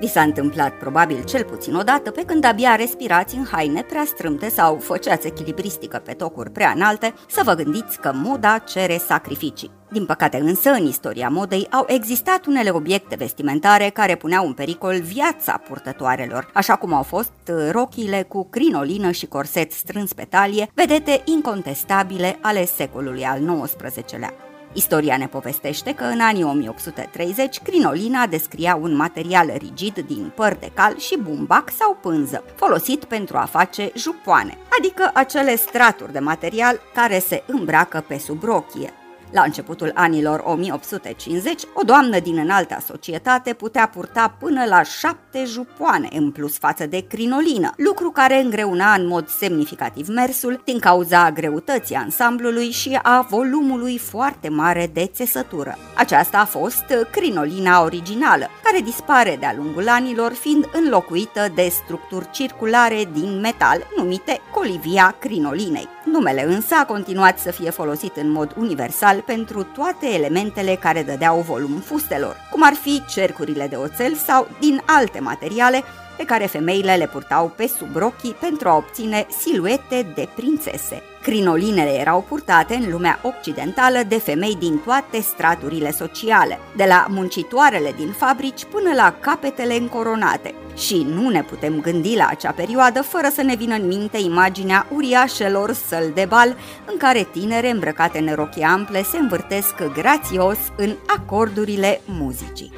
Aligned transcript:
Vi 0.00 0.08
s-a 0.08 0.20
întâmplat 0.20 0.72
probabil 0.72 1.24
cel 1.24 1.44
puțin 1.44 1.74
odată 1.74 2.10
pe 2.10 2.22
când 2.22 2.44
abia 2.44 2.74
respirați 2.74 3.36
în 3.36 3.44
haine 3.50 3.82
prea 3.82 4.04
strâmte 4.04 4.48
sau 4.48 4.78
făceați 4.78 5.26
echilibristică 5.26 6.02
pe 6.04 6.12
tocuri 6.12 6.50
prea 6.50 6.72
înalte, 6.74 7.14
să 7.28 7.40
vă 7.44 7.54
gândiți 7.54 8.00
că 8.00 8.12
moda 8.14 8.58
cere 8.58 8.98
sacrificii. 9.06 9.70
Din 9.90 10.06
păcate 10.06 10.36
însă, 10.36 10.70
în 10.70 10.86
istoria 10.86 11.28
modei 11.28 11.66
au 11.70 11.84
existat 11.88 12.46
unele 12.46 12.70
obiecte 12.70 13.16
vestimentare 13.16 13.88
care 13.88 14.14
puneau 14.16 14.46
în 14.46 14.52
pericol 14.52 15.00
viața 15.00 15.60
purtătoarelor, 15.68 16.50
așa 16.54 16.76
cum 16.76 16.92
au 16.92 17.02
fost 17.02 17.32
rochile 17.70 18.22
cu 18.28 18.48
crinolină 18.48 19.10
și 19.10 19.26
corset 19.26 19.72
strâns 19.72 20.12
pe 20.12 20.26
talie, 20.28 20.70
vedete 20.74 21.22
incontestabile 21.24 22.38
ale 22.40 22.64
secolului 22.64 23.24
al 23.24 23.62
XIX-lea. 23.62 24.45
Istoria 24.76 25.16
ne 25.16 25.26
povestește 25.26 25.94
că 25.94 26.04
în 26.04 26.20
anii 26.20 26.42
1830 26.42 27.60
crinolina 27.60 28.26
descria 28.26 28.78
un 28.80 28.96
material 28.96 29.52
rigid 29.58 29.98
din 29.98 30.32
păr 30.34 30.56
de 30.60 30.70
cal 30.74 30.98
și 30.98 31.18
bumbac 31.18 31.70
sau 31.70 31.98
pânză, 32.00 32.44
folosit 32.54 33.04
pentru 33.04 33.36
a 33.36 33.44
face 33.44 33.90
jupoane, 33.94 34.58
adică 34.78 35.10
acele 35.14 35.56
straturi 35.56 36.12
de 36.12 36.18
material 36.18 36.80
care 36.94 37.18
se 37.18 37.42
îmbracă 37.46 38.04
pe 38.06 38.18
sub 38.18 38.42
rochie. 38.42 38.92
La 39.36 39.42
începutul 39.42 39.90
anilor 39.94 40.42
1850, 40.44 41.62
o 41.74 41.82
doamnă 41.82 42.18
din 42.18 42.38
înalta 42.38 42.78
societate 42.86 43.52
putea 43.52 43.88
purta 43.94 44.36
până 44.38 44.64
la 44.64 44.82
șapte 44.82 45.44
jupoane 45.44 46.08
în 46.12 46.30
plus 46.30 46.58
față 46.58 46.86
de 46.86 47.06
crinolină, 47.08 47.72
lucru 47.76 48.10
care 48.10 48.40
îngreuna 48.40 48.94
în 48.94 49.06
mod 49.06 49.28
semnificativ 49.28 50.08
mersul 50.08 50.62
din 50.64 50.78
cauza 50.78 51.30
greutății 51.30 51.94
ansamblului 51.94 52.70
și 52.70 52.98
a 53.02 53.26
volumului 53.30 53.98
foarte 53.98 54.48
mare 54.48 54.90
de 54.92 55.10
țesătură. 55.14 55.78
Aceasta 55.96 56.38
a 56.38 56.44
fost 56.44 56.84
crinolina 57.10 57.82
originală, 57.82 58.48
care 58.62 58.80
dispare 58.80 59.36
de-a 59.40 59.54
lungul 59.56 59.88
anilor 59.88 60.32
fiind 60.32 60.68
înlocuită 60.72 61.52
de 61.54 61.68
structuri 61.68 62.30
circulare 62.30 63.08
din 63.12 63.40
metal 63.40 63.86
numite 63.96 64.40
colivia 64.54 65.16
crinolinei. 65.18 65.88
Numele 66.04 66.44
însă 66.44 66.74
a 66.74 66.84
continuat 66.84 67.38
să 67.38 67.50
fie 67.50 67.70
folosit 67.70 68.16
în 68.16 68.30
mod 68.30 68.54
universal 68.58 69.22
pentru 69.26 69.62
toate 69.62 70.06
elementele 70.06 70.74
care 70.74 71.02
dădeau 71.02 71.40
volum 71.40 71.78
fustelor, 71.78 72.36
cum 72.50 72.62
ar 72.62 72.72
fi 72.72 73.02
cercurile 73.08 73.66
de 73.66 73.76
oțel 73.76 74.14
sau 74.14 74.48
din 74.60 74.82
alte 74.86 75.20
materiale 75.20 75.82
pe 76.16 76.24
care 76.24 76.46
femeile 76.46 76.94
le 76.94 77.06
purtau 77.06 77.52
pe 77.56 77.66
sub 77.66 77.96
rochii 77.96 78.36
pentru 78.40 78.68
a 78.68 78.76
obține 78.76 79.26
siluete 79.40 80.12
de 80.14 80.28
prințese. 80.36 81.02
Crinolinele 81.22 81.90
erau 82.00 82.24
purtate 82.28 82.74
în 82.74 82.90
lumea 82.90 83.18
occidentală 83.22 83.98
de 84.08 84.18
femei 84.18 84.56
din 84.58 84.78
toate 84.78 85.20
straturile 85.20 85.90
sociale, 85.90 86.58
de 86.76 86.84
la 86.88 87.06
muncitoarele 87.08 87.94
din 87.96 88.10
fabrici 88.10 88.64
până 88.64 88.94
la 88.94 89.14
capetele 89.20 89.76
încoronate. 89.76 90.54
Și 90.76 91.06
nu 91.08 91.28
ne 91.28 91.42
putem 91.42 91.80
gândi 91.80 92.16
la 92.16 92.26
acea 92.26 92.52
perioadă 92.52 93.02
fără 93.02 93.28
să 93.34 93.42
ne 93.42 93.54
vină 93.54 93.74
în 93.74 93.86
minte 93.86 94.18
imaginea 94.18 94.86
uriașelor 94.94 95.72
săl 95.72 96.10
de 96.14 96.24
bal 96.28 96.56
în 96.84 96.96
care 96.96 97.28
tinere 97.32 97.70
îmbrăcate 97.70 98.18
în 98.18 98.34
rochi 98.34 98.62
ample 98.62 99.02
se 99.02 99.18
învârtesc 99.18 99.74
grațios 99.94 100.58
în 100.76 100.96
acordurile 101.06 102.00
muzicii. 102.04 102.72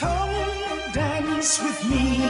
Come 0.00 0.27
dance 1.38 1.62
with 1.62 1.88
me 1.88 2.24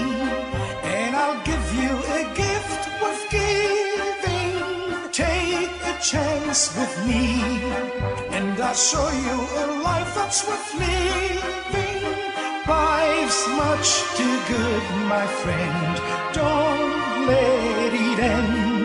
and 0.85 1.17
I'll 1.17 1.43
give 1.43 1.67
you 1.81 1.93
a 2.19 2.23
gift 2.35 2.83
worth 3.01 3.25
giving. 3.31 4.53
Take 5.13 5.71
a 5.93 5.97
chance 5.99 6.77
with 6.77 6.95
me 7.07 7.41
and 8.37 8.61
I'll 8.61 8.75
show 8.75 9.09
you 9.09 9.37
a 9.63 9.67
life 9.83 10.15
that's 10.15 10.47
worth 10.47 10.75
living. 10.75 12.03
Life's 12.69 13.49
much 13.63 13.89
too 14.19 14.37
good, 14.53 14.85
my 15.15 15.27
friend. 15.41 15.93
Don't 16.35 17.27
let 17.29 17.95
it 17.95 18.19
end. 18.19 18.78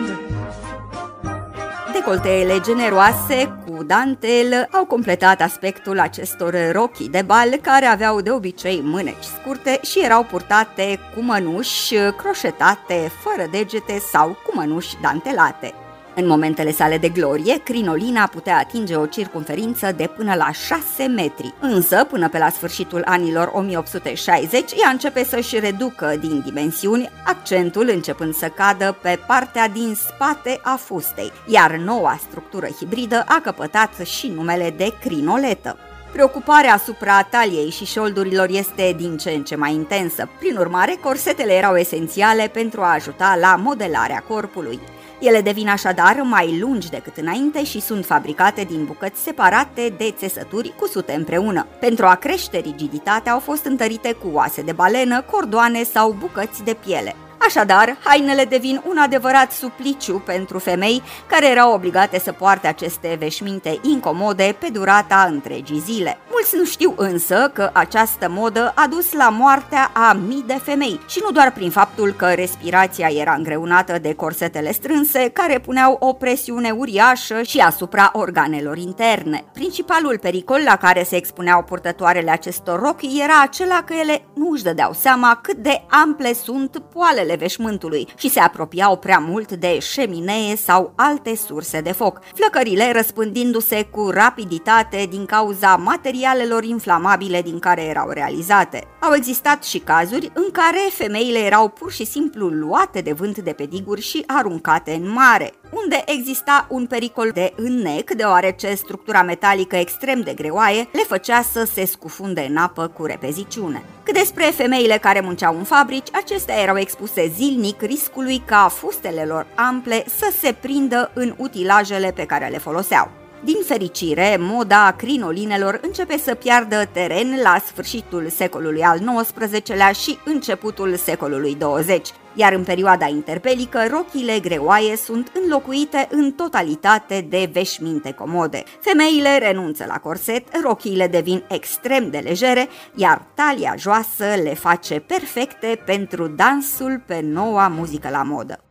Decolteele 2.04 2.60
generoase 2.60 3.58
cu 3.66 3.84
dantel 3.84 4.68
au 4.72 4.84
completat 4.84 5.40
aspectul 5.40 5.98
acestor 5.98 6.54
rochii 6.72 7.08
de 7.08 7.22
bal 7.22 7.56
care 7.62 7.84
aveau 7.84 8.20
de 8.20 8.30
obicei 8.30 8.80
mâneci 8.82 9.24
scurte 9.40 9.78
și 9.82 10.04
erau 10.04 10.22
purtate 10.22 10.98
cu 11.14 11.22
mănuși 11.22 11.94
croșetate, 12.16 13.10
fără 13.20 13.48
degete 13.50 13.98
sau 13.98 14.28
cu 14.28 14.52
mănuși 14.54 14.94
dantelate. 15.02 15.83
În 16.16 16.26
momentele 16.26 16.72
sale 16.72 16.98
de 16.98 17.08
glorie, 17.08 17.60
crinolina 17.62 18.26
putea 18.26 18.58
atinge 18.58 18.96
o 18.96 19.06
circunferință 19.06 19.92
de 19.96 20.10
până 20.16 20.34
la 20.34 20.52
6 20.52 21.04
metri, 21.06 21.54
însă 21.60 22.04
până 22.04 22.28
pe 22.28 22.38
la 22.38 22.48
sfârșitul 22.48 23.02
anilor 23.04 23.50
1860 23.54 24.72
ea 24.82 24.88
începe 24.88 25.24
să-și 25.24 25.58
reducă 25.58 26.16
din 26.20 26.42
dimensiuni, 26.44 27.10
accentul 27.24 27.88
începând 27.92 28.34
să 28.34 28.48
cadă 28.48 28.96
pe 29.02 29.18
partea 29.26 29.68
din 29.68 29.94
spate 29.94 30.60
a 30.62 30.76
fustei, 30.76 31.32
iar 31.46 31.76
noua 31.76 32.18
structură 32.28 32.66
hibridă 32.66 33.24
a 33.26 33.40
căpătat 33.42 33.90
și 34.04 34.28
numele 34.28 34.74
de 34.76 34.94
crinoletă. 35.00 35.76
Preocuparea 36.12 36.72
asupra 36.74 37.22
taliei 37.22 37.70
și 37.70 37.84
șoldurilor 37.84 38.48
este 38.50 38.94
din 38.96 39.16
ce 39.16 39.30
în 39.30 39.44
ce 39.44 39.56
mai 39.56 39.72
intensă. 39.72 40.28
Prin 40.38 40.56
urmare, 40.56 40.98
corsetele 41.02 41.52
erau 41.52 41.76
esențiale 41.76 42.50
pentru 42.52 42.80
a 42.80 42.92
ajuta 42.92 43.36
la 43.40 43.56
modelarea 43.56 44.24
corpului. 44.28 44.80
Ele 45.24 45.40
devin 45.40 45.68
așadar 45.68 46.20
mai 46.22 46.58
lungi 46.60 46.90
decât 46.90 47.16
înainte 47.16 47.64
și 47.64 47.80
sunt 47.80 48.04
fabricate 48.04 48.62
din 48.62 48.84
bucăți 48.84 49.22
separate 49.22 49.94
de 49.98 50.14
țesături 50.18 50.74
cusute 50.78 51.12
împreună. 51.12 51.66
Pentru 51.80 52.06
a 52.06 52.14
crește 52.14 52.58
rigiditatea 52.58 53.32
au 53.32 53.38
fost 53.38 53.64
întărite 53.64 54.12
cu 54.12 54.28
oase 54.32 54.62
de 54.62 54.72
balenă, 54.72 55.22
cordoane 55.22 55.82
sau 55.82 56.16
bucăți 56.18 56.64
de 56.64 56.76
piele. 56.86 57.16
Așadar, 57.46 57.96
hainele 58.04 58.44
devin 58.44 58.82
un 58.88 58.96
adevărat 58.96 59.52
supliciu 59.52 60.22
pentru 60.26 60.58
femei 60.58 61.02
care 61.26 61.48
erau 61.50 61.72
obligate 61.72 62.18
să 62.18 62.32
poarte 62.32 62.66
aceste 62.66 63.16
veșminte 63.18 63.78
incomode 63.82 64.56
pe 64.58 64.68
durata 64.72 65.28
întregii 65.30 65.78
zile. 65.78 66.18
Mulți 66.30 66.56
nu 66.56 66.64
știu 66.64 66.94
însă 66.96 67.50
că 67.52 67.70
această 67.72 68.28
modă 68.30 68.72
a 68.74 68.86
dus 68.86 69.12
la 69.12 69.28
moartea 69.28 69.90
a 69.92 70.12
mii 70.12 70.44
de 70.46 70.60
femei 70.64 71.00
și 71.08 71.20
nu 71.22 71.30
doar 71.30 71.52
prin 71.52 71.70
faptul 71.70 72.12
că 72.12 72.26
respirația 72.26 73.08
era 73.08 73.32
îngreunată 73.32 73.98
de 73.98 74.14
corsetele 74.14 74.72
strânse 74.72 75.28
care 75.32 75.58
puneau 75.58 75.96
o 76.00 76.12
presiune 76.12 76.70
uriașă 76.70 77.42
și 77.42 77.58
asupra 77.58 78.10
organelor 78.12 78.76
interne. 78.76 79.44
Principalul 79.52 80.18
pericol 80.18 80.60
la 80.64 80.76
care 80.76 81.02
se 81.02 81.16
expuneau 81.16 81.62
purtătoarele 81.62 82.30
acestor 82.30 82.80
rochi 82.80 83.18
era 83.22 83.42
acela 83.42 83.82
că 83.82 83.94
ele 83.94 84.24
nu 84.34 84.50
își 84.50 84.62
dădeau 84.62 84.92
seama 84.92 85.38
cât 85.42 85.56
de 85.56 85.84
ample 85.88 86.32
sunt 86.32 86.82
poalele 86.92 87.33
ale 87.34 87.42
veșmântului 87.42 88.08
și 88.18 88.28
se 88.28 88.40
apropiau 88.40 88.96
prea 88.96 89.18
mult 89.18 89.52
de 89.52 89.78
șeminee 89.78 90.56
sau 90.56 90.92
alte 90.96 91.36
surse 91.36 91.80
de 91.80 91.92
foc, 91.92 92.20
flăcările 92.34 92.92
răspândindu-se 92.92 93.82
cu 93.90 94.10
rapiditate 94.10 95.06
din 95.10 95.24
cauza 95.26 95.76
materialelor 95.76 96.64
inflamabile 96.64 97.42
din 97.42 97.58
care 97.58 97.82
erau 97.82 98.10
realizate. 98.10 98.84
Au 99.00 99.14
existat 99.14 99.64
și 99.64 99.78
cazuri 99.78 100.30
în 100.34 100.50
care 100.52 100.78
femeile 100.90 101.38
erau 101.38 101.68
pur 101.68 101.92
și 101.92 102.04
simplu 102.04 102.46
luate 102.46 103.00
de 103.00 103.12
vânt 103.12 103.38
de 103.38 103.52
pe 103.52 103.64
diguri 103.64 104.00
și 104.00 104.24
aruncate 104.26 104.92
în 104.92 105.10
mare 105.10 105.52
unde 105.82 106.02
exista 106.06 106.66
un 106.68 106.86
pericol 106.86 107.30
de 107.34 107.52
înnec, 107.56 108.10
deoarece 108.10 108.74
structura 108.74 109.22
metalică 109.22 109.76
extrem 109.76 110.20
de 110.20 110.32
greoaie 110.32 110.88
le 110.92 111.02
făcea 111.06 111.42
să 111.42 111.68
se 111.72 111.84
scufunde 111.84 112.46
în 112.50 112.56
apă 112.56 112.88
cu 112.88 113.04
repeziciune. 113.04 113.82
Cât 114.02 114.14
despre 114.14 114.44
femeile 114.44 114.98
care 114.98 115.20
munceau 115.20 115.56
în 115.56 115.64
fabrici, 115.64 116.08
acestea 116.12 116.60
erau 116.60 116.78
expuse 116.78 117.32
zilnic 117.36 117.80
riscului 117.80 118.42
ca 118.44 118.68
fustele 118.68 119.24
lor 119.24 119.46
ample 119.54 120.04
să 120.18 120.32
se 120.40 120.54
prindă 120.60 121.10
în 121.14 121.34
utilajele 121.36 122.12
pe 122.14 122.26
care 122.26 122.48
le 122.48 122.58
foloseau. 122.58 123.10
Din 123.44 123.56
fericire, 123.66 124.36
moda 124.40 124.94
crinolinelor 124.96 125.80
începe 125.82 126.18
să 126.18 126.34
piardă 126.34 126.88
teren 126.92 127.40
la 127.42 127.56
sfârșitul 127.66 128.28
secolului 128.28 128.82
al 128.82 128.98
XIX-lea 128.98 129.92
și 129.92 130.18
începutul 130.24 130.96
secolului 130.96 131.54
20. 131.54 132.08
Iar 132.34 132.52
în 132.52 132.64
perioada 132.64 133.06
interpelică 133.06 133.86
rochile 133.90 134.38
greoaie 134.38 134.96
sunt 134.96 135.32
înlocuite 135.42 136.08
în 136.10 136.32
totalitate 136.32 137.26
de 137.28 137.50
veșminte 137.52 138.12
comode. 138.12 138.62
Femeile 138.80 139.38
renunță 139.38 139.84
la 139.88 139.98
corset, 139.98 140.44
rochile 140.62 141.06
devin 141.06 141.42
extrem 141.48 142.10
de 142.10 142.18
legere, 142.18 142.68
iar 142.94 143.22
talia 143.34 143.74
joasă 143.78 144.24
le 144.42 144.54
face 144.54 145.00
perfecte 145.00 145.82
pentru 145.86 146.26
dansul 146.26 147.02
pe 147.06 147.20
noua 147.20 147.68
muzică 147.68 148.08
la 148.10 148.22
modă. 148.22 148.63